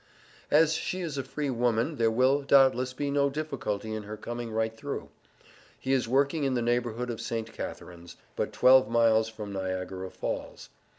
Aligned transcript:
As 0.49 0.73
she 0.73 1.01
is 1.01 1.19
a 1.19 1.23
free 1.23 1.51
woman, 1.51 1.97
there 1.97 2.09
will, 2.09 2.41
doubtless, 2.41 2.91
be 2.91 3.11
no 3.11 3.29
difficulty 3.29 3.93
in 3.93 4.01
her 4.01 4.17
coming 4.17 4.49
right 4.51 4.75
through. 4.75 5.09
He 5.79 5.93
is 5.93 6.07
working 6.07 6.43
in 6.43 6.55
the 6.55 6.61
neighborhood 6.63 7.11
of 7.11 7.21
St. 7.21 7.53
Catharines, 7.53 8.15
but 8.35 8.51
twelve 8.51 8.89
miles 8.89 9.29
from 9.29 9.53
Niagara 9.53 10.09
Falls. 10.09 10.69